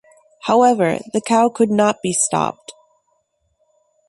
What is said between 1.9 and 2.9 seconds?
be stopped.